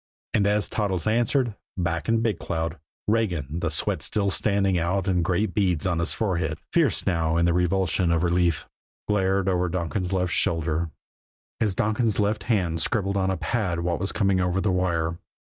And 0.33 0.47
as 0.47 0.67
Toddles 0.67 1.05
answered, 1.05 1.53
back 1.77 2.09
in 2.09 2.23
Big 2.23 2.39
Cloud, 2.39 2.79
Regan, 3.07 3.59
the 3.59 3.69
sweat 3.69 4.01
still 4.01 4.31
standing 4.31 4.79
out 4.79 5.07
in 5.07 5.21
great 5.21 5.53
beads 5.53 5.85
on 5.85 5.99
his 5.99 6.11
forehead, 6.11 6.57
fierce 6.73 7.05
now 7.05 7.37
in 7.37 7.45
the 7.45 7.53
revulsion 7.53 8.11
of 8.11 8.23
relief, 8.23 8.67
glared 9.07 9.47
over 9.47 9.69
Donkin's 9.69 10.11
left 10.11 10.33
shoulder, 10.33 10.89
as 11.59 11.75
Donkin's 11.75 12.19
left 12.19 12.45
hand 12.45 12.81
scribbled 12.81 13.15
on 13.15 13.29
a 13.29 13.37
pad 13.37 13.81
what 13.81 13.99
was 13.99 14.11
coming 14.11 14.41
over 14.41 14.59
the 14.59 14.71
wire. 14.71 15.19